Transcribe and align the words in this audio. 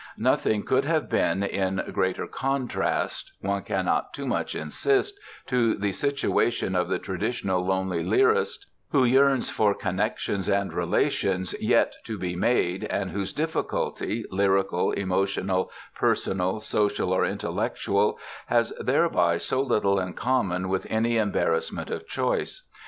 Nothing 0.17 0.63
could 0.63 0.83
have 0.83 1.11
been 1.11 1.43
in 1.43 1.79
greater 1.93 2.25
contrast, 2.25 3.33
one 3.41 3.61
cannot 3.61 4.15
too 4.15 4.25
much 4.25 4.55
insist, 4.55 5.13
to 5.45 5.75
the 5.75 5.91
situation 5.91 6.75
of 6.75 6.87
the 6.89 6.97
traditional 6.97 7.63
lonely 7.63 8.01
lyrist 8.03 8.65
who 8.89 9.03
yearns 9.05 9.51
for 9.51 9.75
connections 9.75 10.49
and 10.49 10.73
relations 10.73 11.53
yet 11.61 11.93
to 12.05 12.17
be 12.17 12.35
made 12.35 12.83
and 12.85 13.11
whose 13.11 13.31
difficulty, 13.31 14.25
lyrical, 14.31 14.91
emotional, 14.93 15.69
personal, 15.93 16.59
social 16.61 17.13
or 17.13 17.23
intellectual, 17.23 18.17
has 18.47 18.73
thereby 18.79 19.37
so 19.37 19.61
little 19.61 19.99
in 19.99 20.13
common 20.15 20.67
with 20.67 20.87
any 20.89 21.17
embarrassment 21.17 21.91
of 21.91 22.07
choice. 22.07 22.67